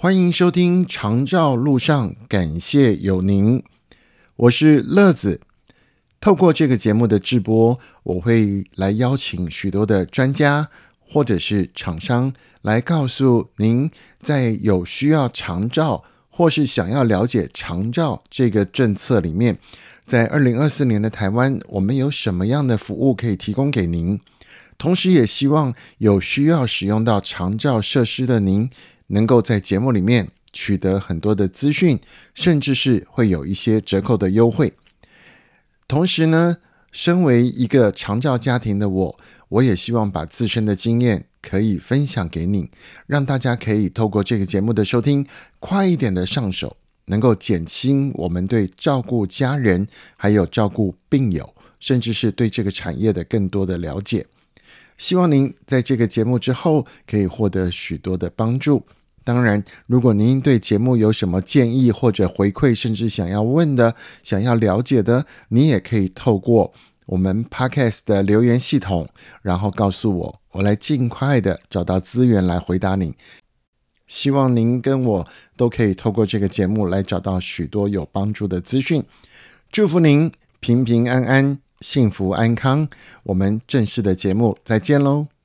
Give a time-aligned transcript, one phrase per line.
[0.00, 3.60] 欢迎收听《长照路上》，感谢有您，
[4.36, 5.40] 我是乐子。
[6.20, 10.68] 透过这个节目的直播，我会来邀请许多的专家
[11.00, 12.32] 或者是厂商
[12.62, 13.90] 来告诉您，
[14.22, 19.58] 在有需要长照或是想要了解长照这个政策里面，
[20.06, 24.20] 在二零二四年的台湾，我们有什么样的服务可以提供给您？
[24.78, 28.70] 同时，也希望有需要使用到长照设施的您，
[29.08, 32.00] 能够在节目里面取得很多的资讯，
[32.34, 34.72] 甚至是会有一些折扣的优惠。
[35.86, 36.58] 同时呢，
[36.90, 39.18] 身为一个长照家庭的我，
[39.48, 42.70] 我也希望把自身的经验可以分享给你，
[43.06, 45.26] 让大家可以透过这个节目的收听，
[45.58, 54.26] 快一点的上手，能够减轻我们对照顾家人，还有照顾病友，甚至是对这个产业的更多的了解。
[54.98, 58.84] 希望您在这个节目之后可以获得许多的帮助。
[59.28, 66.72] 当然，如果您对节目有什么建议或者回馈，甚至想要问的、想要了解的，你也可以透过
[67.04, 69.06] 我们 Podcast 的留言系统，
[69.42, 73.12] 然后告诉我，我来尽快的找到资源来回答您。
[74.06, 75.26] 希望您跟我
[75.58, 79.04] 都可以透过这个节目来找到许多有帮助的资讯。
[79.70, 82.88] 祝福您平平安安、幸福安康。
[83.24, 85.37] 我们正式的节目再见喽！